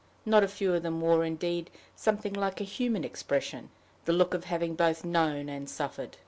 [0.25, 3.69] Not a few of them wore, indeed, something like a human expression,
[4.05, 6.17] the look of having both known and suffered.